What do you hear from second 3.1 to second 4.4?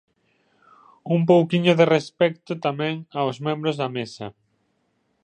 aos membros da Mesa!